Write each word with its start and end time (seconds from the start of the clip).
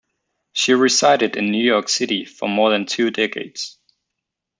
She 0.53 0.73
resided 0.73 1.35
in 1.35 1.51
New 1.51 1.63
York 1.63 1.87
City 1.87 2.25
for 2.25 2.49
more 2.49 2.71
than 2.71 2.87
two 2.87 3.11
decades. 3.11 3.77